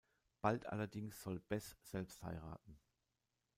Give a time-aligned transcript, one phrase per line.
[0.41, 2.79] Bald allerdings soll Bess selbst heiraten.